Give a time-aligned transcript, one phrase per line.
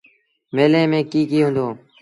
[0.55, 1.67] ميلي ميݩ ڪيٚ ڪيٚ هُݩدو۔